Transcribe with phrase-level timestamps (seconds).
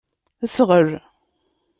[0.55, 0.89] Sɣel.